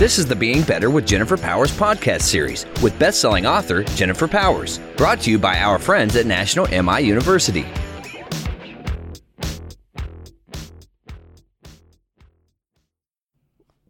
This 0.00 0.18
is 0.18 0.24
the 0.24 0.34
Being 0.34 0.62
Better 0.62 0.88
with 0.88 1.06
Jennifer 1.06 1.36
Powers 1.36 1.70
podcast 1.70 2.22
series 2.22 2.64
with 2.82 2.98
best-selling 2.98 3.44
author 3.44 3.84
Jennifer 3.84 4.26
Powers, 4.26 4.80
brought 4.96 5.20
to 5.20 5.30
you 5.30 5.38
by 5.38 5.58
our 5.58 5.78
friends 5.78 6.16
at 6.16 6.24
National 6.24 6.66
MI 6.82 7.02
University. 7.02 7.66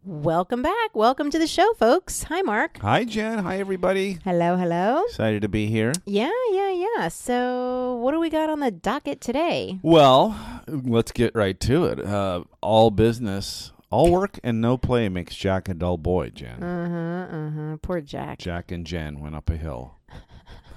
Welcome 0.04 0.62
back. 0.62 0.96
Welcome 0.96 1.30
to 1.30 1.38
the 1.38 1.46
show, 1.46 1.74
folks. 1.74 2.24
Hi, 2.24 2.42
Mark. 2.42 2.79
Hi, 2.79 3.04
Jen. 3.04 3.38
Hi, 3.38 3.61
everybody. 3.61 4.19
Hello, 4.24 4.56
hello. 4.56 5.04
Excited 5.04 5.42
to 5.42 5.49
be 5.49 5.69
here. 5.69 5.92
Yeah, 6.06 6.33
yeah, 6.51 6.72
yeah. 6.72 7.06
So, 7.06 7.95
what 8.03 8.11
do 8.11 8.19
we 8.19 8.31
got 8.31 8.51
on 8.51 8.58
the 8.58 8.72
docket 8.72 9.21
today? 9.21 9.79
Well, 9.81 10.37
let's 10.67 11.13
get 11.13 11.37
right 11.37 11.61
to 11.61 11.85
it. 11.85 12.04
Uh, 12.04 12.42
all 12.61 12.90
business, 12.90 13.71
all 13.90 14.10
work, 14.10 14.38
and 14.44 14.60
no 14.60 14.76
play 14.78 15.08
makes 15.08 15.34
Jack 15.34 15.68
a 15.68 15.74
dull 15.74 15.98
boy, 15.98 16.30
Jen. 16.30 16.62
Uh 16.62 16.88
huh, 16.88 17.36
uh 17.36 17.50
huh. 17.50 17.76
Poor 17.82 18.00
Jack. 18.00 18.38
Jack 18.38 18.70
and 18.70 18.86
Jen 18.86 19.20
went 19.20 19.34
up 19.34 19.50
a 19.50 19.56
hill. 19.56 19.96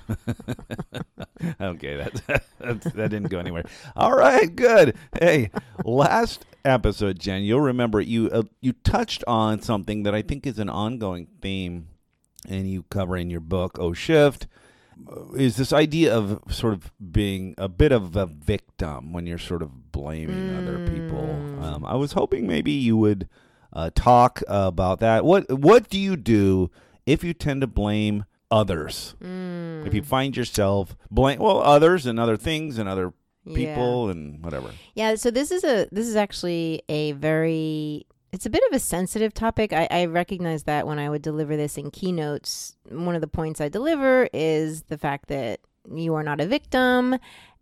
okay, 1.61 1.95
that, 1.97 2.21
that 2.59 2.81
that 2.81 3.09
didn't 3.09 3.29
go 3.29 3.39
anywhere. 3.39 3.63
All 3.95 4.13
right, 4.13 4.53
good. 4.53 4.95
Hey, 5.19 5.49
last 5.85 6.45
episode, 6.65 7.19
Jen, 7.19 7.43
you'll 7.43 7.61
remember 7.61 8.01
you 8.01 8.29
uh, 8.31 8.43
you 8.61 8.73
touched 8.73 9.23
on 9.27 9.61
something 9.61 10.03
that 10.03 10.13
I 10.15 10.21
think 10.21 10.45
is 10.45 10.59
an 10.59 10.69
ongoing 10.69 11.27
theme, 11.41 11.87
and 12.47 12.69
you 12.69 12.83
cover 12.89 13.15
in 13.15 13.29
your 13.29 13.39
book, 13.39 13.77
"Oh 13.79 13.93
Shift." 13.93 14.47
uh, 15.09 15.31
Is 15.33 15.55
this 15.57 15.71
idea 15.71 16.13
of 16.15 16.39
sort 16.49 16.73
of 16.73 16.91
being 17.11 17.55
a 17.57 17.69
bit 17.69 17.91
of 17.91 18.15
a 18.15 18.25
victim 18.25 19.13
when 19.13 19.25
you're 19.25 19.37
sort 19.37 19.61
of 19.61 19.71
blaming 19.93 20.53
other 20.57 20.85
people? 20.89 21.29
Um, 21.63 21.85
I 21.85 21.95
was 21.95 22.11
hoping 22.11 22.45
maybe 22.45 22.71
you 22.71 22.97
would 22.97 23.29
uh, 23.71 23.91
talk 23.95 24.43
about 24.47 24.99
that. 24.99 25.23
What 25.23 25.49
what 25.49 25.89
do 25.89 25.97
you 25.97 26.17
do 26.17 26.69
if 27.05 27.23
you 27.23 27.33
tend 27.33 27.61
to 27.61 27.67
blame 27.67 28.25
others? 28.51 29.15
If 29.21 29.93
you 29.93 30.03
find 30.03 30.35
yourself 30.35 30.97
blame 31.09 31.39
well 31.39 31.59
others 31.61 32.05
and 32.05 32.19
other 32.19 32.35
things 32.35 32.77
and 32.77 32.89
other 32.89 33.13
people 33.45 34.09
and 34.09 34.43
whatever. 34.43 34.71
Yeah, 34.95 35.15
so 35.15 35.31
this 35.31 35.51
is 35.51 35.63
a 35.63 35.87
this 35.91 36.07
is 36.07 36.15
actually 36.15 36.81
a 36.89 37.13
very 37.13 38.05
it's 38.31 38.47
a 38.47 38.49
bit 38.49 38.63
of 38.69 38.75
a 38.75 38.79
sensitive 38.79 39.33
topic. 39.33 39.73
I, 39.73 39.87
I 39.91 40.05
recognize 40.05 40.63
that 40.63 40.87
when 40.87 40.97
I 40.97 41.09
would 41.09 41.21
deliver 41.21 41.55
this 41.55 41.77
in 41.77 41.91
keynotes, 41.91 42.75
one 42.89 43.15
of 43.15 43.21
the 43.21 43.27
points 43.27 43.61
I 43.61 43.69
deliver 43.69 44.27
is 44.33 44.83
the 44.83 44.97
fact 44.97 45.27
that 45.27 45.59
you 45.93 46.15
are 46.15 46.23
not 46.23 46.41
a 46.41 46.47
victim 46.47 47.19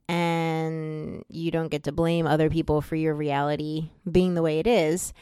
and 0.07 1.23
you 1.29 1.51
don't 1.51 1.69
get 1.69 1.83
to 1.83 1.91
blame 1.91 2.27
other 2.27 2.49
people 2.49 2.81
for 2.81 2.95
your 2.95 3.13
reality 3.13 3.89
being 4.09 4.33
the 4.35 4.41
way 4.41 4.59
it 4.59 4.67
is. 4.67 5.13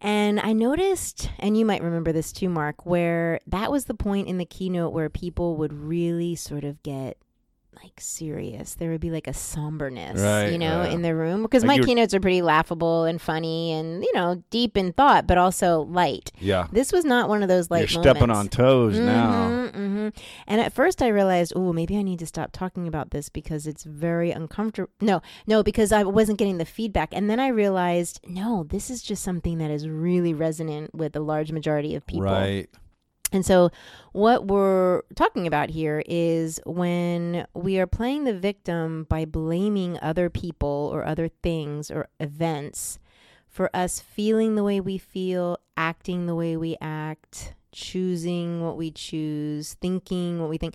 And 0.00 0.40
I 0.40 0.54
noticed, 0.54 1.30
and 1.38 1.58
you 1.58 1.66
might 1.66 1.82
remember 1.82 2.12
this 2.12 2.32
too, 2.32 2.48
Mark, 2.48 2.86
where 2.86 3.40
that 3.46 3.70
was 3.70 3.84
the 3.84 3.94
point 3.94 4.28
in 4.28 4.38
the 4.38 4.46
keynote 4.46 4.92
where 4.92 5.10
people 5.10 5.56
would 5.56 5.72
really 5.72 6.34
sort 6.34 6.64
of 6.64 6.82
get 6.82 7.18
like 7.82 8.00
serious. 8.00 8.74
There 8.74 8.90
would 8.90 9.00
be 9.00 9.10
like 9.10 9.26
a 9.26 9.32
somberness, 9.32 10.20
Right, 10.20 10.48
you 10.52 10.58
know, 10.58 10.80
right. 10.80 10.92
in 10.92 11.02
the 11.02 11.14
room 11.14 11.42
because 11.42 11.64
Like 11.64 11.80
my 11.80 11.86
keynotes 11.86 12.12
are 12.12 12.20
pretty 12.20 12.42
laughable 12.42 13.04
and 13.04 13.20
funny 13.20 13.72
and, 13.72 14.02
you 14.02 14.12
know, 14.12 14.42
deep 14.50 14.76
in 14.76 14.92
thought, 14.92 15.26
but 15.26 15.38
also 15.38 15.82
light. 15.82 16.32
Yeah. 16.40 16.66
This 16.72 16.92
was 16.92 17.04
not 17.04 17.28
one 17.28 17.42
of 17.42 17.48
those 17.48 17.70
light 17.70 17.90
You're 17.90 18.02
stepping 18.02 18.24
on 18.24 18.28
moments. 18.28 18.56
toes 18.56 18.98
now. 18.98 19.48
Mhm, 19.48 19.72
mhm. 19.72 20.16
And 20.46 20.60
at 20.60 20.72
first 20.72 21.00
I 21.00 21.08
realized, 21.08 21.52
oh, 21.56 21.72
maybe 21.72 21.96
I 21.96 22.02
need 22.02 22.18
to 22.18 22.26
stop 22.26 22.50
talking 22.52 22.88
about 22.88 23.12
this 23.12 23.28
because 23.28 23.66
it's 23.66 23.84
very 23.84 24.30
uncomfortable. 24.30 24.90
No, 25.00 25.22
no, 25.46 25.62
because 25.62 25.92
I 25.92 26.02
wasn't 26.02 26.38
getting 26.38 26.58
the 26.58 26.64
feedback. 26.64 27.10
And 27.12 27.30
then 27.30 27.38
I 27.40 27.48
realized, 27.48 28.20
no, 28.26 28.64
this 28.68 28.90
is 28.90 29.02
just 29.02 29.22
something 29.22 29.58
that 29.58 29.70
is 29.70 29.88
really 29.88 30.34
resonant 30.34 30.94
with 30.94 31.14
a 31.16 31.20
large 31.20 31.52
majority 31.52 31.94
of 31.94 32.04
people. 32.06 32.24
Right. 32.24 32.68
And 33.32 33.46
so, 33.46 33.70
what 34.12 34.46
we're 34.46 35.02
talking 35.14 35.46
about 35.46 35.70
here 35.70 36.02
is 36.06 36.60
when 36.66 37.46
we 37.54 37.78
are 37.78 37.86
playing 37.86 38.24
the 38.24 38.38
victim 38.38 39.06
by 39.08 39.24
blaming 39.24 39.98
other 40.02 40.28
people 40.28 40.90
or 40.92 41.04
other 41.04 41.28
things 41.28 41.90
or 41.90 42.08
events 42.18 42.98
for 43.48 43.74
us 43.74 44.00
feeling 44.00 44.54
the 44.54 44.64
way 44.64 44.80
we 44.80 44.98
feel, 44.98 45.58
acting 45.76 46.26
the 46.26 46.34
way 46.34 46.56
we 46.56 46.76
act, 46.80 47.54
choosing 47.72 48.62
what 48.62 48.76
we 48.76 48.90
choose, 48.90 49.74
thinking 49.74 50.40
what 50.40 50.50
we 50.50 50.58
think. 50.58 50.74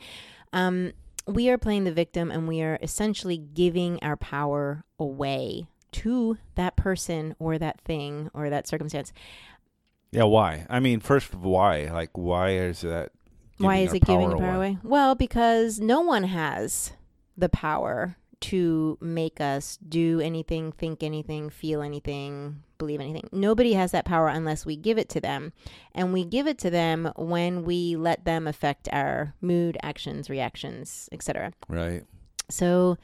Um, 0.54 0.94
we 1.28 1.50
are 1.50 1.58
playing 1.58 1.86
the 1.86 1.92
victim 1.92 2.32
and 2.32 2.48
we 2.48 2.62
are 2.62 2.78
essentially 2.82 3.38
giving 3.38 4.00
our 4.02 4.16
power 4.16 4.84
away 5.00 5.66
to 5.92 6.38
that 6.56 6.76
person 6.76 7.36
or 7.40 7.58
that 7.58 7.80
thing 7.82 8.30
or 8.34 8.50
that 8.50 8.68
circumstance. 8.68 9.14
Yeah, 10.16 10.24
why? 10.24 10.66
I 10.70 10.80
mean, 10.80 11.00
first 11.00 11.34
why? 11.34 11.86
Like 11.92 12.12
why 12.18 12.52
is 12.52 12.82
that 12.82 13.12
Why 13.58 13.78
is 13.78 13.94
it 13.94 14.06
giving 14.06 14.30
the 14.30 14.38
power 14.38 14.56
away? 14.56 14.78
Well, 14.84 15.16
because 15.16 15.80
no 15.80 16.02
one 16.02 16.24
has 16.24 16.94
the 17.38 17.50
power 17.50 18.18
to 18.42 18.98
make 19.02 19.42
us 19.42 19.78
do 19.78 20.20
anything, 20.22 20.72
think 20.72 21.02
anything, 21.02 21.50
feel 21.50 21.82
anything, 21.82 22.64
believe 22.78 23.00
anything. 23.00 23.28
Nobody 23.32 23.74
has 23.74 23.92
that 23.92 24.06
power 24.06 24.28
unless 24.28 24.66
we 24.66 24.76
give 24.76 24.98
it 24.98 25.10
to 25.10 25.22
them. 25.22 25.54
And 25.94 26.14
we 26.14 26.26
give 26.26 26.46
it 26.48 26.58
to 26.60 26.70
them 26.70 27.12
when 27.16 27.64
we 27.64 27.96
let 27.96 28.26
them 28.26 28.48
affect 28.48 28.88
our 28.92 29.34
mood, 29.42 29.78
actions, 29.82 30.30
reactions, 30.30 31.10
etc. 31.12 31.54
Right. 31.68 32.04
So 32.50 32.98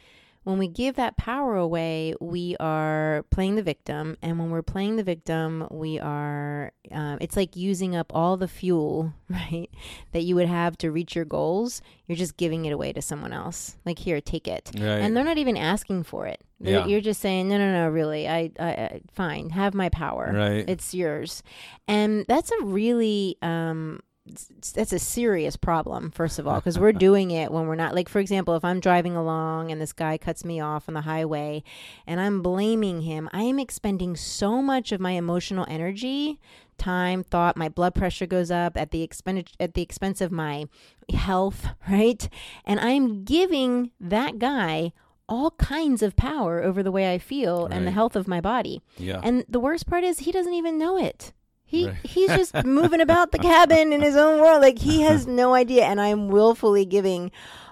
when 0.43 0.57
we 0.57 0.67
give 0.67 0.95
that 0.95 1.17
power 1.17 1.55
away, 1.55 2.15
we 2.19 2.55
are 2.59 3.25
playing 3.29 3.55
the 3.55 3.63
victim. 3.63 4.17
And 4.21 4.39
when 4.39 4.49
we're 4.49 4.63
playing 4.63 4.95
the 4.95 5.03
victim, 5.03 5.67
we 5.69 5.99
are, 5.99 6.71
um, 6.91 7.19
it's 7.21 7.35
like 7.35 7.55
using 7.55 7.95
up 7.95 8.11
all 8.13 8.37
the 8.37 8.47
fuel, 8.47 9.13
right, 9.29 9.69
that 10.13 10.23
you 10.23 10.35
would 10.35 10.47
have 10.47 10.77
to 10.79 10.91
reach 10.91 11.15
your 11.15 11.25
goals. 11.25 11.81
You're 12.07 12.17
just 12.17 12.37
giving 12.37 12.65
it 12.65 12.71
away 12.71 12.91
to 12.93 13.01
someone 13.01 13.33
else. 13.33 13.77
Like, 13.85 13.99
here, 13.99 14.19
take 14.19 14.47
it. 14.47 14.71
Right. 14.75 14.83
And 14.83 15.15
they're 15.15 15.23
not 15.23 15.37
even 15.37 15.57
asking 15.57 16.03
for 16.03 16.25
it. 16.25 16.41
Yeah. 16.59 16.85
You're 16.87 17.01
just 17.01 17.21
saying, 17.21 17.47
no, 17.47 17.57
no, 17.57 17.71
no, 17.71 17.89
really, 17.89 18.27
I, 18.27 18.51
I, 18.59 18.69
I 18.69 19.01
fine, 19.11 19.51
have 19.51 19.73
my 19.73 19.89
power. 19.89 20.31
Right. 20.33 20.65
It's 20.67 20.93
yours. 20.93 21.43
And 21.87 22.25
that's 22.27 22.51
a 22.51 22.63
really, 22.63 23.37
um, 23.41 24.01
that's 24.25 24.93
a 24.93 24.99
serious 24.99 25.55
problem 25.55 26.11
first 26.11 26.37
of 26.37 26.47
all 26.47 26.55
because 26.57 26.77
we're 26.77 26.91
doing 27.09 27.31
it 27.31 27.51
when 27.51 27.65
we're 27.65 27.73
not 27.75 27.95
like 27.95 28.07
for 28.07 28.19
example 28.19 28.55
if 28.55 28.63
i'm 28.63 28.79
driving 28.79 29.15
along 29.15 29.71
and 29.71 29.81
this 29.81 29.93
guy 29.93 30.15
cuts 30.17 30.45
me 30.45 30.59
off 30.59 30.87
on 30.87 30.93
the 30.93 31.01
highway 31.01 31.63
and 32.05 32.21
i'm 32.21 32.41
blaming 32.41 33.01
him 33.01 33.27
i 33.33 33.41
am 33.41 33.57
expending 33.59 34.15
so 34.15 34.61
much 34.61 34.91
of 34.91 35.01
my 35.01 35.11
emotional 35.13 35.65
energy 35.67 36.39
time 36.77 37.23
thought 37.23 37.57
my 37.57 37.67
blood 37.67 37.95
pressure 37.95 38.27
goes 38.27 38.51
up 38.51 38.77
at 38.77 38.91
the 38.91 39.01
expense 39.01 39.51
at 39.59 39.73
the 39.73 39.81
expense 39.81 40.21
of 40.21 40.31
my 40.31 40.65
health 41.13 41.65
right 41.89 42.29
and 42.63 42.79
i'm 42.79 43.23
giving 43.23 43.89
that 43.99 44.37
guy 44.37 44.93
all 45.27 45.51
kinds 45.51 46.03
of 46.03 46.15
power 46.15 46.61
over 46.61 46.83
the 46.83 46.91
way 46.91 47.11
i 47.11 47.17
feel 47.17 47.65
and 47.65 47.87
the 47.87 47.91
health 47.91 48.15
of 48.15 48.27
my 48.27 48.39
body 48.41 48.81
Yeah. 48.97 49.19
and 49.23 49.45
the 49.49 49.59
worst 49.61 49.87
part 49.87 50.03
is 50.03 50.19
he 50.19 50.31
doesn't 50.31 50.53
even 50.53 50.77
know 50.77 50.97
it. 50.97 51.31
He 51.71 51.87
Right. 51.87 51.95
he's 52.03 52.29
just 52.29 52.53
moving 52.65 52.99
about 52.99 53.31
the 53.31 53.39
cabin 53.39 53.93
in 53.93 54.01
his 54.01 54.17
own 54.17 54.41
world. 54.41 54.61
Like 54.61 54.77
he 54.77 55.01
has 55.03 55.25
no 55.41 55.53
idea. 55.53 55.85
And 55.85 56.01
I'm 56.01 56.27
willfully 56.27 56.85
giving 56.85 57.31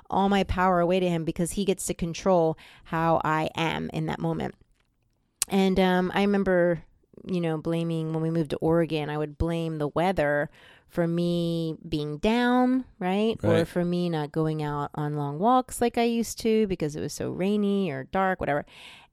all 0.10 0.30
my 0.30 0.46
power 0.46 0.80
away 0.80 1.02
to 1.02 1.10
him 1.10 1.26
because 1.26 1.52
he 1.52 1.66
gets 1.66 1.86
to 1.88 1.94
control 1.94 2.58
how 2.86 3.20
I 3.26 3.50
am 3.58 3.90
in 3.94 4.06
that 4.06 4.20
moment. 4.20 4.56
And 5.50 5.78
um, 5.80 6.12
I 6.16 6.22
remember, 6.22 6.84
you 7.26 7.42
know, 7.42 7.58
blaming 7.58 8.14
when 8.14 8.24
we 8.24 8.30
moved 8.30 8.52
to 8.52 8.58
Oregon, 8.58 9.10
I 9.10 9.18
would 9.18 9.38
blame 9.38 9.80
the 9.80 9.90
weather 9.90 10.50
for 10.88 11.06
me 11.06 11.76
being 11.88 12.18
down, 12.20 12.86
right? 13.00 13.38
Or 13.44 13.66
for 13.66 13.84
me 13.84 14.10
not 14.10 14.31
going 14.31 14.64
out 14.64 14.92
on 14.96 15.18
long 15.18 15.40
walks 15.40 15.81
like 15.81 15.98
I 15.98 16.04
used 16.04 16.40
to 16.40 16.68
because 16.68 16.96
it 16.96 17.02
was 17.02 17.14
so 17.14 17.30
rainy 17.31 17.92
or 17.92 18.06
dark, 18.06 18.40
whatever. 18.40 18.66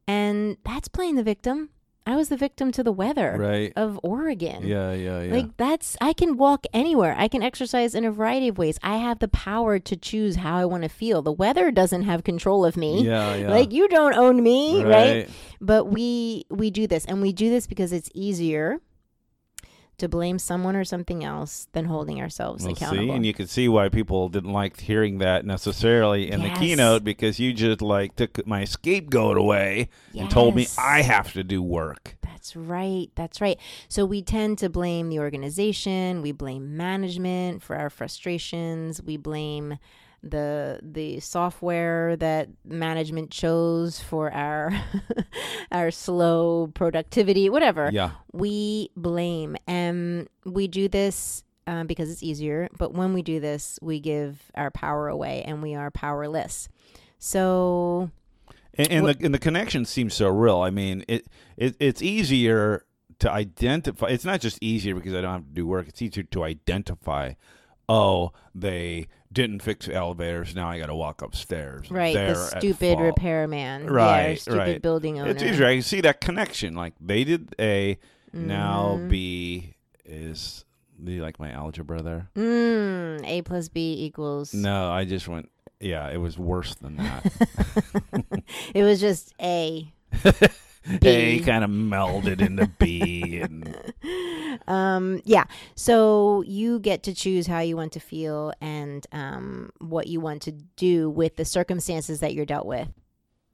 And 0.07 0.57
that's 0.65 0.87
playing 0.89 1.17
the 1.17 1.25
victim. 1.25 1.71
I 2.09 2.15
was 2.15 2.29
the 2.29 2.37
victim 2.37 2.71
to 2.73 2.85
the 2.85 2.93
weather 2.93 3.37
Right. 3.37 3.73
of 3.75 3.99
Oregon. 4.03 4.65
Yeah, 4.67 4.93
yeah, 4.93 5.23
yeah. 5.23 5.33
Like 5.35 5.57
that's 5.57 5.97
I 6.01 6.13
can 6.13 6.37
walk 6.37 6.65
anywhere. 6.73 7.15
I 7.19 7.27
can 7.27 7.43
exercise 7.43 7.95
in 7.97 8.05
a 8.05 8.13
variety 8.13 8.49
of 8.49 8.59
ways. 8.59 8.79
I 8.83 8.99
have 8.99 9.19
the 9.19 9.27
power 9.29 9.79
to 9.81 9.97
choose 9.97 10.37
how 10.37 10.57
I 10.57 10.65
want 10.67 10.85
to 10.85 10.89
feel. 10.89 11.21
The 11.23 11.33
weather 11.33 11.71
doesn't 11.73 12.03
have 12.05 12.23
control 12.23 12.65
of 12.65 12.77
me. 12.77 13.03
yeah, 13.05 13.35
yeah. 13.43 13.51
Like 13.51 13.73
you 13.73 13.89
don't 13.89 14.15
own 14.15 14.43
me, 14.43 14.85
right? 14.85 14.93
Right. 15.27 15.31
But 15.61 15.87
we 15.87 16.45
we 16.51 16.71
do 16.71 16.87
this 16.87 17.05
and 17.07 17.21
we 17.21 17.33
do 17.33 17.51
this 17.51 17.67
because 17.67 17.93
it's 17.93 18.11
easier 18.15 18.79
to 19.99 20.09
blame 20.09 20.39
someone 20.39 20.77
or 20.77 20.85
something 20.85 21.25
else 21.25 21.69
than 21.73 21.87
holding 21.87 22.21
ourselves 22.21 22.63
Well, 22.65 22.73
accountable. 22.75 23.05
see, 23.09 23.11
and 23.11 23.25
you 23.25 23.33
can 23.33 23.47
see 23.47 23.69
why 23.69 23.89
people 23.89 24.29
didn't 24.29 24.53
like 24.53 24.79
hearing 24.81 25.19
that 25.19 25.47
necessarily 25.47 26.31
in 26.31 26.43
Yes. 26.43 26.53
the 26.53 26.61
keynote 26.61 27.03
because 27.05 27.41
you 27.41 27.53
just 27.53 27.81
like 27.81 28.15
took 28.17 28.47
my 28.47 28.65
scapegoat 28.65 29.37
away 29.39 29.89
and 30.19 30.31
told 30.31 30.55
me 30.55 30.67
I 30.79 31.03
have 31.03 31.33
to 31.33 31.43
do 31.43 31.63
work. 31.63 32.17
That's 32.23 32.55
right. 32.55 33.11
That's 33.15 33.41
right. 33.41 33.59
So 33.89 34.05
we 34.05 34.21
tend 34.23 34.59
to 34.59 34.69
blame 34.69 35.09
the 35.09 35.19
organization, 35.19 36.21
we 36.23 36.33
blame 36.33 36.77
management 36.77 37.63
for 37.63 37.75
our 37.77 37.89
frustrations, 37.91 39.03
we 39.03 39.17
blame 39.17 39.79
the 40.27 40.81
the 40.83 41.21
software 41.21 42.17
that 42.17 42.49
management 42.65 43.31
chose 43.31 44.01
for 44.01 44.33
our 44.33 44.73
our 45.73 45.91
slow 45.91 46.69
productivity, 46.75 47.49
whatever. 47.49 47.91
Yeah. 47.93 48.11
We 48.33 48.91
blame, 48.97 49.57
and 49.67 50.29
we 50.45 50.69
do 50.69 50.89
this 50.89 51.43
uh, 51.67 51.85
because 51.85 52.11
it's 52.11 52.23
easier. 52.23 52.69
But 52.79 52.93
when 52.95 53.13
we 53.15 53.23
do 53.23 53.41
this, 53.41 53.79
we 53.83 54.01
give 54.01 54.51
our 54.55 54.71
power 54.71 55.09
away, 55.09 55.43
and 55.47 55.63
we 55.63 55.75
are 55.75 55.91
powerless. 55.91 56.69
So 57.19 58.11
And, 58.75 58.91
and 58.91 59.03
What- 59.05 59.19
the 59.19 59.25
and 59.27 59.35
the 59.35 59.39
connection 59.39 59.85
seems 59.85 60.15
so 60.15 60.29
real. 60.29 60.59
I 60.61 60.71
mean, 60.71 61.05
it, 61.09 61.27
it 61.57 61.77
it's 61.81 62.03
easier 62.03 62.85
to 63.19 63.31
identify. 63.31 64.09
It's 64.09 64.25
not 64.27 64.41
just 64.41 64.59
easier 64.63 64.95
because 64.95 65.15
I 65.15 65.23
don't 65.23 65.33
have 65.33 65.47
to 65.49 65.55
do 65.55 65.67
work. 65.67 65.89
It's 65.89 66.03
easier 66.03 66.25
to 66.25 66.45
identify. 66.45 67.33
Oh, 67.89 68.33
they 68.55 69.07
didn't 69.37 69.61
fix 69.61 69.87
elevators. 69.89 70.55
Now 70.57 70.69
I 70.69 70.79
got 70.79 70.87
to 70.87 70.95
walk 70.95 71.21
upstairs. 71.23 71.91
right, 71.91 72.15
They're 72.15 72.35
the 72.35 72.47
stupid 72.59 72.99
repairman, 72.99 73.85
yeah, 73.85 73.91
Right, 73.91 74.41
stupid 74.41 74.59
right. 74.59 74.83
building 74.83 75.21
owner. 75.21 75.31
It's 75.31 75.43
easier. 75.43 75.67
I 75.67 75.75
can 75.75 75.83
see 75.83 76.01
that 76.01 76.21
connection. 76.23 76.75
Like 76.75 76.95
they 77.01 77.23
did 77.23 77.55
A, 77.61 77.99
now 78.33 78.97
Mhm. 78.99 79.09
B 79.11 79.75
is. 80.05 80.65
Do 81.05 81.13
you 81.13 81.21
like 81.23 81.39
my 81.39 81.51
algebra 81.53 82.01
there? 82.01 82.31
Mm, 82.35 83.23
a 83.27 83.43
plus 83.43 83.69
B 83.69 83.97
equals. 84.07 84.55
No, 84.55 84.91
I 84.91 85.05
just 85.05 85.29
went. 85.29 85.51
Yeah, 85.79 86.09
it 86.11 86.17
was 86.17 86.39
worse 86.39 86.75
than 86.75 86.97
that. 86.97 88.43
It 88.75 88.83
was 88.83 88.99
just 89.01 89.35
A. 89.41 89.93
A 91.03 91.39
B. 91.39 91.41
kind 91.41 91.65
of 91.65 91.71
melded 91.71 92.41
into 92.41 92.67
B, 92.79 93.41
and 93.41 93.93
um, 94.69 95.21
yeah. 95.25 95.45
So 95.75 96.43
you 96.47 96.79
get 96.79 97.03
to 97.05 97.15
choose 97.15 97.47
how 97.47 97.61
you 97.61 97.77
want 97.77 97.93
to 97.93 98.01
feel 98.01 98.53
and 98.61 99.07
um, 99.13 99.71
what 99.79 100.07
you 100.07 100.21
want 100.21 100.43
to 100.43 100.53
do 100.53 101.11
with 101.11 101.37
the 101.37 101.45
circumstances 101.45 102.21
that 102.21 102.35
you're 102.35 102.47
dealt 102.47 102.67
with. 102.67 102.89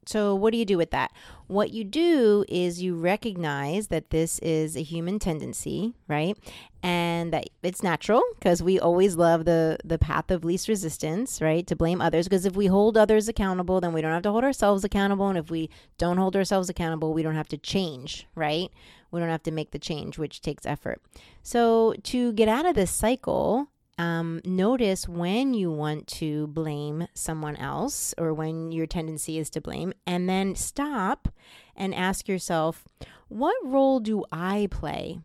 So, 0.04 0.34
what 0.34 0.50
do 0.52 0.58
you 0.58 0.64
do 0.64 0.76
with 0.76 0.90
that? 0.90 1.12
What 1.46 1.72
you 1.72 1.84
do 1.84 2.44
is 2.48 2.82
you 2.82 2.96
recognize 2.96 3.86
that 3.88 4.10
this 4.10 4.38
is 4.40 4.76
a 4.76 4.82
human 4.82 5.18
tendency, 5.18 5.94
right? 6.08 6.36
And 6.82 7.32
that 7.32 7.50
it's 7.62 7.82
natural 7.82 8.22
because 8.38 8.62
we 8.62 8.80
always 8.80 9.16
love 9.16 9.44
the 9.44 9.78
the 9.84 9.98
path 9.98 10.30
of 10.30 10.44
least 10.44 10.68
resistance, 10.68 11.40
right? 11.40 11.66
To 11.66 11.76
blame 11.76 12.00
others 12.00 12.26
because 12.26 12.44
if 12.44 12.56
we 12.56 12.66
hold 12.66 12.96
others 12.96 13.28
accountable, 13.28 13.80
then 13.80 13.92
we 13.92 14.00
don't 14.00 14.12
have 14.12 14.22
to 14.22 14.32
hold 14.32 14.44
ourselves 14.44 14.82
accountable, 14.82 15.28
and 15.28 15.38
if 15.38 15.50
we 15.50 15.70
don't 15.98 16.18
hold 16.18 16.34
ourselves 16.34 16.68
accountable, 16.68 17.14
we 17.14 17.22
don't 17.22 17.36
have 17.36 17.48
to 17.48 17.58
change, 17.58 18.26
right? 18.34 18.70
We 19.12 19.20
don't 19.20 19.28
have 19.28 19.42
to 19.44 19.50
make 19.52 19.70
the 19.70 19.78
change, 19.78 20.18
which 20.18 20.40
takes 20.40 20.66
effort. 20.66 21.00
So, 21.42 21.94
to 22.04 22.32
get 22.32 22.48
out 22.48 22.66
of 22.66 22.74
this 22.74 22.90
cycle, 22.90 23.68
um, 23.98 24.40
notice 24.44 25.08
when 25.08 25.54
you 25.54 25.70
want 25.70 26.06
to 26.08 26.46
blame 26.48 27.06
someone 27.14 27.56
else 27.56 28.14
or 28.18 28.32
when 28.32 28.72
your 28.72 28.86
tendency 28.86 29.38
is 29.38 29.50
to 29.50 29.60
blame, 29.60 29.92
and 30.06 30.28
then 30.28 30.54
stop 30.54 31.28
and 31.76 31.94
ask 31.94 32.28
yourself, 32.28 32.86
what 33.28 33.56
role 33.64 34.00
do 34.00 34.24
I 34.32 34.68
play 34.70 35.20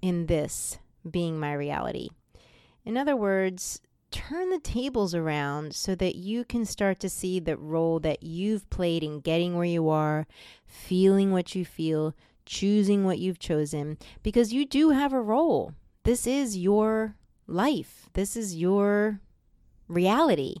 in 0.00 0.26
this 0.26 0.78
being 1.08 1.38
my 1.38 1.52
reality? 1.52 2.08
In 2.84 2.96
other 2.96 3.16
words, 3.16 3.80
turn 4.10 4.50
the 4.50 4.58
tables 4.58 5.14
around 5.14 5.74
so 5.74 5.94
that 5.94 6.16
you 6.16 6.44
can 6.44 6.64
start 6.64 7.00
to 7.00 7.08
see 7.08 7.40
the 7.40 7.56
role 7.56 7.98
that 8.00 8.22
you've 8.22 8.68
played 8.68 9.02
in 9.02 9.20
getting 9.20 9.56
where 9.56 9.64
you 9.64 9.88
are, 9.88 10.26
feeling 10.66 11.32
what 11.32 11.54
you 11.54 11.64
feel, 11.64 12.14
choosing 12.44 13.04
what 13.04 13.18
you've 13.18 13.38
chosen, 13.38 13.96
because 14.22 14.52
you 14.52 14.66
do 14.66 14.90
have 14.90 15.12
a 15.12 15.20
role. 15.20 15.72
This 16.04 16.26
is 16.26 16.58
your 16.58 17.14
life. 17.46 18.08
This 18.14 18.36
is 18.36 18.56
your 18.56 19.20
reality. 19.88 20.56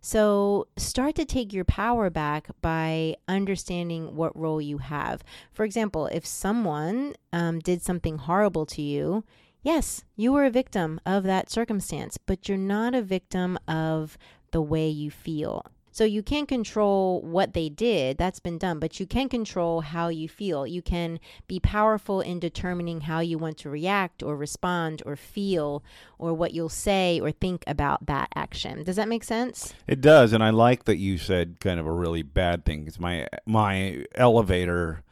So 0.00 0.68
start 0.76 1.14
to 1.16 1.24
take 1.24 1.52
your 1.52 1.64
power 1.64 2.10
back 2.10 2.48
by 2.60 3.16
understanding 3.26 4.14
what 4.16 4.38
role 4.38 4.60
you 4.60 4.78
have. 4.78 5.24
For 5.52 5.64
example, 5.64 6.06
if 6.06 6.26
someone 6.26 7.14
um, 7.32 7.60
did 7.60 7.82
something 7.82 8.18
horrible 8.18 8.66
to 8.66 8.82
you, 8.82 9.24
yes, 9.62 10.04
you 10.16 10.32
were 10.32 10.44
a 10.44 10.50
victim 10.50 11.00
of 11.06 11.24
that 11.24 11.50
circumstance, 11.50 12.18
but 12.18 12.48
you're 12.48 12.58
not 12.58 12.94
a 12.94 13.02
victim 13.02 13.58
of 13.66 14.18
the 14.50 14.62
way 14.62 14.88
you 14.88 15.10
feel. 15.10 15.64
So 15.94 16.02
you 16.02 16.24
can't 16.24 16.48
control 16.48 17.22
what 17.22 17.52
they 17.52 17.68
did, 17.68 18.18
that's 18.18 18.40
been 18.40 18.58
done, 18.58 18.80
but 18.80 18.98
you 18.98 19.06
can 19.06 19.28
control 19.28 19.80
how 19.80 20.08
you 20.08 20.28
feel. 20.28 20.66
You 20.66 20.82
can 20.82 21.20
be 21.46 21.60
powerful 21.60 22.20
in 22.20 22.40
determining 22.40 23.02
how 23.02 23.20
you 23.20 23.38
want 23.38 23.58
to 23.58 23.70
react 23.70 24.20
or 24.20 24.36
respond 24.36 25.04
or 25.06 25.14
feel 25.14 25.84
or 26.18 26.34
what 26.34 26.52
you'll 26.52 26.68
say 26.68 27.20
or 27.20 27.30
think 27.30 27.62
about 27.68 28.06
that 28.06 28.28
action. 28.34 28.82
Does 28.82 28.96
that 28.96 29.06
make 29.06 29.22
sense? 29.22 29.72
it 29.86 30.00
does. 30.00 30.32
And 30.32 30.42
I 30.42 30.50
like 30.50 30.82
that 30.86 30.96
you 30.96 31.16
said 31.16 31.60
kind 31.60 31.78
of 31.78 31.86
a 31.86 31.92
really 31.92 32.22
bad 32.22 32.64
thing. 32.64 32.80
Because 32.80 32.98
my 32.98 33.28
my 33.46 34.04
elevator 34.16 35.04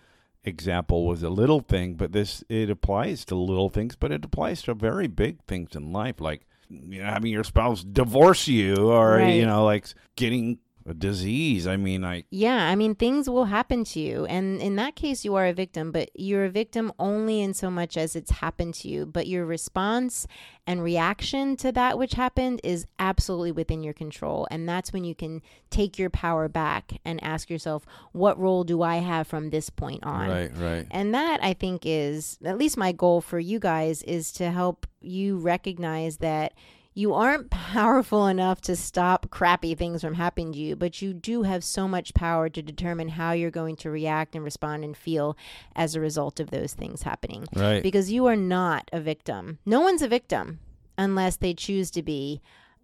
example 0.45 1.07
was 1.07 1.23
a 1.23 1.29
little 1.31 1.61
thing, 1.61 1.95
but 1.95 2.11
this 2.11 2.43
it 2.49 2.69
applies 2.69 3.25
to 3.27 3.37
little 3.37 3.69
things, 3.69 3.95
but 3.95 4.11
it 4.11 4.25
applies 4.25 4.63
to 4.63 4.75
very 4.75 5.07
big 5.07 5.45
things 5.45 5.77
in 5.77 5.93
life, 5.93 6.21
like 6.21 6.43
you 6.69 6.99
know, 7.01 7.05
having 7.05 7.31
your 7.31 7.45
spouse 7.45 7.85
divorce 7.85 8.49
you, 8.49 8.75
or 8.91 9.19
Right. 9.19 9.35
you 9.35 9.47
know, 9.47 9.65
like 9.65 9.87
getting 10.17 10.59
a 10.87 10.95
disease. 10.95 11.67
I 11.67 11.77
mean, 11.77 12.05
I 12.05 12.25
Yeah, 12.31 12.69
I 12.69 12.75
mean, 12.75 12.95
things 12.95 13.29
will 13.29 13.47
happen 13.47 13.85
to 13.85 14.01
you. 14.01 14.25
And 14.27 14.61
in 14.61 14.77
that 14.77 14.97
case, 14.97 15.25
you 15.25 15.35
are 15.35 15.47
a 15.47 15.53
victim, 15.53 15.93
but 15.93 16.11
you're 16.15 16.45
a 16.45 16.51
victim 16.51 16.93
only 16.99 17.41
in 17.41 17.55
so 17.55 17.71
much 17.71 17.97
as 17.97 18.17
it's 18.17 18.31
happened 18.31 18.75
to 18.75 18.89
you. 18.89 19.07
But 19.07 19.27
your 19.27 19.47
response 19.47 20.27
and 20.67 20.83
reaction 20.83 21.57
to 21.57 21.73
that 21.73 21.99
which 21.99 22.15
happened 22.15 22.61
is 22.63 22.87
absolutely 22.99 23.53
within 23.53 23.83
your 23.83 23.95
control. 23.95 24.47
And 24.51 24.69
that's 24.69 24.93
when 24.93 25.05
you 25.05 25.15
can 25.15 25.43
take 25.71 25.99
your 25.99 26.11
power 26.11 26.49
back 26.49 27.01
and 27.05 27.23
ask 27.23 27.51
yourself, 27.51 27.85
what 28.13 28.39
role 28.39 28.65
do 28.65 28.83
I 28.83 28.97
have 28.97 29.27
from 29.27 29.51
this 29.51 29.71
point 29.71 30.05
on? 30.05 30.29
right, 30.29 30.57
right. 30.57 30.87
And 30.91 31.15
that 31.15 31.43
I 31.43 31.55
think 31.55 31.83
is 31.85 32.39
at 32.45 32.59
least 32.59 32.77
my 32.77 32.93
goal 32.93 33.21
for 33.21 33.39
you 33.39 33.59
guys 33.59 34.03
is 34.03 34.33
to 34.33 34.51
help 34.51 34.87
you 35.01 35.39
recognize 35.39 36.19
that 36.19 36.55
you 36.95 37.15
aren't 37.15 37.51
powerful 37.51 38.27
enough 38.27 38.61
to 38.63 38.77
stop 38.77 39.31
crappy 39.31 39.75
things 39.75 40.03
from 40.03 40.15
happening 40.15 40.53
to 40.53 40.59
you, 40.59 40.77
but 40.77 41.01
you 41.03 41.13
do 41.13 41.43
have 41.43 41.65
so 41.65 41.89
much 41.89 42.15
power 42.15 42.49
to 42.49 42.63
determine 42.63 43.09
how 43.09 43.33
you're 43.33 43.51
going 43.51 43.77
to 43.77 43.91
react 43.91 44.35
and 44.35 44.45
respond 44.45 44.85
and 44.85 44.97
feel 44.97 45.37
as 45.75 45.95
a 45.95 46.01
result 46.01 46.41
of 46.41 46.51
those 46.51 46.75
things 46.75 47.03
happening. 47.03 47.47
Right. 47.55 47.83
Because 47.83 48.13
you 48.13 48.27
are 48.27 48.37
not 48.37 48.91
a 48.93 49.01
victim. 49.01 49.59
No 49.65 49.81
one's 49.81 50.03
a 50.03 50.09
victim 50.09 50.61
unless 50.99 51.37
they 51.37 51.55
choose 51.55 51.91
to 51.93 52.03
be 52.03 52.41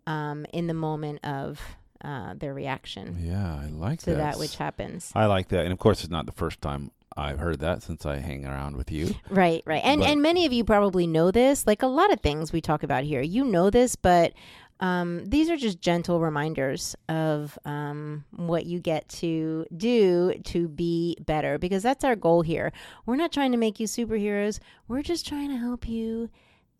um, 0.07 0.47
in 0.53 0.67
the 0.67 0.75
moment 0.75 1.25
of 1.25 1.61
uh, 2.03 2.33
their 2.35 2.55
reaction 2.55 3.17
yeah, 3.21 3.61
I 3.61 3.67
like 3.67 3.99
that 4.01 4.05
to 4.05 4.11
that. 4.13 4.35
that 4.35 4.39
which 4.39 4.57
happens. 4.57 5.11
I 5.15 5.27
like 5.27 5.49
that, 5.49 5.65
and 5.65 5.73
of 5.73 5.79
course, 5.79 6.01
it's 6.01 6.11
not 6.11 6.27
the 6.27 6.33
first 6.33 6.61
time 6.63 6.93
I've 7.19 7.38
heard 7.38 7.59
that 7.61 7.82
since 7.82 8.06
I 8.06 8.17
hang 8.19 8.47
around 8.47 8.76
with 8.76 8.91
you. 8.93 9.15
Right, 9.29 9.62
right. 9.67 9.82
And 9.85 10.00
But- 10.00 10.11
and 10.11 10.23
many 10.23 10.47
of 10.47 10.53
you 10.53 10.65
probably 10.65 11.06
know 11.06 11.31
this. 11.31 11.67
Like 11.67 11.82
a 11.82 11.87
lot 11.88 12.12
of 12.12 12.20
things 12.20 12.53
we 12.53 12.61
talk 12.61 12.82
about 12.82 13.03
here. 13.05 13.20
You 13.20 13.44
know 13.44 13.70
this, 13.70 13.97
but 13.97 14.33
um, 14.81 15.25
these 15.26 15.50
are 15.50 15.57
just 15.57 15.81
gentle 15.81 16.21
reminders 16.21 16.95
of 17.09 17.59
um, 17.64 18.25
what 18.31 18.64
you 18.66 18.78
get 18.78 19.09
to 19.09 19.66
do 19.76 20.35
to 20.45 20.69
be 20.69 21.16
better 21.26 21.59
because 21.59 21.83
that's 21.83 22.04
our 22.04 22.14
goal 22.14 22.43
here. 22.43 22.71
We're 23.04 23.16
not 23.16 23.33
trying 23.33 23.50
to 23.50 23.59
make 23.59 23.81
you 23.81 23.88
superheroes. 23.88 24.61
We're 24.87 25.02
just 25.02 25.26
trying 25.26 25.49
to 25.49 25.57
help 25.57 25.88
you 25.88 26.31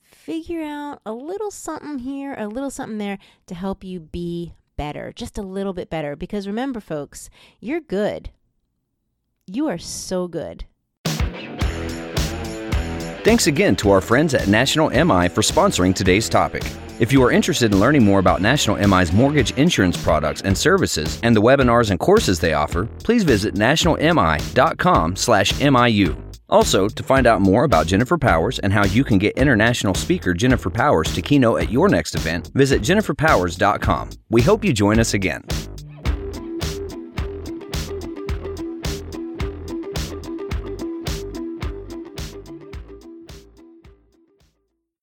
figure 0.05 0.63
out 0.63 1.01
a 1.05 1.13
little 1.13 1.51
something 1.51 1.99
here, 1.99 2.35
a 2.39 2.47
little 2.47 2.71
something 2.71 2.99
there 2.99 3.19
to 3.47 3.55
help 3.57 3.83
you 3.83 3.99
be 3.99 4.55
better, 4.77 5.13
just 5.13 5.37
a 5.37 5.43
little 5.43 5.73
bit 5.73 5.91
better. 5.91 6.15
Because 6.15 6.47
remember, 6.47 6.79
folks, 6.79 7.29
you're 7.61 7.81
good. 7.81 8.31
You 9.49 9.69
are 9.69 9.79
so 9.79 10.29
good. 10.29 10.67
Thanks 13.25 13.47
again 13.47 13.77
to 13.77 13.91
our 13.91 14.01
friends 14.01 14.35
at 14.35 14.49
National 14.49 14.91
MI 14.91 15.29
for 15.29 15.43
sponsoring 15.43 15.95
today's 15.95 16.29
topic. 16.29 16.65
If 16.99 17.13
you 17.13 17.23
are 17.23 17.31
interested 17.31 17.73
in 17.73 17.81
learning 17.81 18.05
more 18.05 18.19
about 18.19 18.43
National 18.43 18.77
MI's 18.77 19.13
mortgage 19.13 19.53
insurance 19.53 20.03
products 20.03 20.43
and 20.43 20.57
services 20.57 21.21
and 21.23 21.37
the 21.37 21.43
webinars 21.43 21.91
and 21.91 22.01
courses 22.01 22.41
they 22.41 22.55
offer, 22.55 22.87
please 23.05 23.25
visit 23.25 23.55
nationalmi.com/miu. 23.55 26.17
Also, 26.51 26.89
to 26.89 27.03
find 27.03 27.27
out 27.27 27.43
more 27.43 27.65
about 27.65 27.87
Jennifer 27.87 28.17
Powers 28.17 28.59
and 28.61 28.73
how 28.73 28.87
you 28.87 29.05
can 29.05 29.19
get 29.19 29.37
international 29.37 29.95
speaker 29.95 30.33
Jennifer 30.33 30.71
Powers 30.71 31.13
to 31.15 31.21
keynote 31.21 31.61
at 31.61 31.71
your 31.71 31.89
next 31.89 32.15
event, 32.15 32.51
visit 32.55 32.81
jenniferpowers.com. 32.81 34.09
We 34.31 34.41
hope 34.43 34.65
you 34.65 34.73
join 34.73 34.99
us 34.99 35.13
again. 35.13 35.43